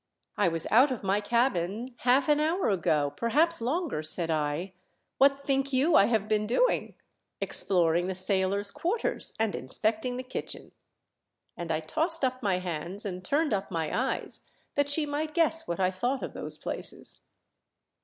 "I 0.35 0.47
was 0.47 0.65
out 0.71 0.89
of 0.89 1.03
my 1.03 1.21
cabin 1.21 1.93
half 1.99 2.27
an 2.27 2.39
hour 2.39 2.69
ago— 2.71 3.13
perhaps 3.15 3.61
longer," 3.61 4.01
said 4.01 4.31
I." 4.31 4.73
What 5.19 5.39
think 5.39 5.71
you 5.71 5.93
I 5.95 6.05
have 6.05 6.27
been 6.27 6.47
doing? 6.47 6.95
Exploring 7.39 8.07
the 8.07 8.15
sailors' 8.15 8.71
quarters 8.71 9.31
and 9.37 9.53
inspecting 9.53 10.17
the 10.17 10.23
kitchen." 10.23 10.71
And 11.55 11.71
I 11.71 11.81
tossed 11.81 12.25
up 12.25 12.41
my 12.41 12.57
hands 12.57 13.05
and 13.05 13.23
turned 13.23 13.53
up 13.53 13.69
my 13.69 13.95
eyes 13.95 14.41
that 14.73 14.89
she 14.89 15.05
might 15.05 15.35
guess 15.35 15.67
what 15.67 15.79
I 15.79 15.91
thought 15.91 16.23
of 16.23 16.33
those 16.33 16.57
places. 16.57 17.19